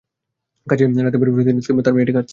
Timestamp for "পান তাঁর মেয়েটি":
1.73-2.13